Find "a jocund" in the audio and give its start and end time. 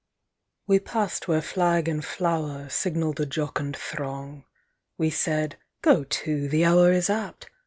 3.19-3.77